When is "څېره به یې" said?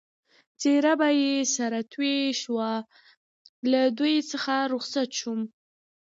0.59-1.35